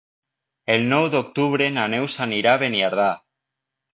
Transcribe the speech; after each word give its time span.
El 0.75 0.85
nou 0.93 1.03
d'octubre 1.15 1.67
na 1.75 1.83
Neus 1.95 2.17
anirà 2.27 2.57
a 2.57 2.61
Beniardà. 2.65 3.09